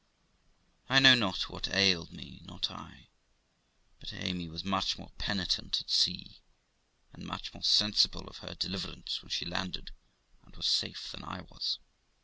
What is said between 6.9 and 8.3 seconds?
and much more sensible